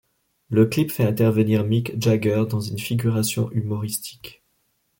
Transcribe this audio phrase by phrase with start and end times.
[0.49, 4.41] Le clip fait intervenir Mick Jagger dans une figuration humoristique.